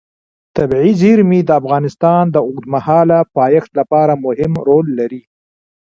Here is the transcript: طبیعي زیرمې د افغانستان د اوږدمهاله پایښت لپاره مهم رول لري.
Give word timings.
طبیعي 0.57 0.91
زیرمې 1.01 1.39
د 1.45 1.49
افغانستان 1.61 2.23
د 2.31 2.35
اوږدمهاله 2.47 3.19
پایښت 3.37 3.71
لپاره 3.79 4.13
مهم 4.25 4.53
رول 4.67 4.85
لري. 4.99 5.21